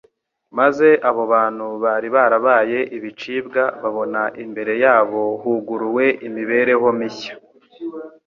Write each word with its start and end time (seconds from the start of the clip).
maze 0.57 0.87
abo 1.09 1.23
bantu 1.33 1.65
bari 1.83 2.07
barabaye 2.15 2.79
ibicibwa 2.97 3.63
babona 3.81 4.21
imbere 4.43 4.73
yabo 4.83 5.21
huguruwe 5.41 6.05
imibereho 6.27 6.87
mishya. 6.99 7.33